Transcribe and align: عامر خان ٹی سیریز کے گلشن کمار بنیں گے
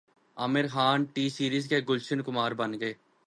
عامر 0.37 0.67
خان 0.67 1.03
ٹی 1.13 1.27
سیریز 1.29 1.67
کے 1.69 1.79
گلشن 1.89 2.21
کمار 2.21 2.51
بنیں 2.51 2.79
گے 2.79 2.93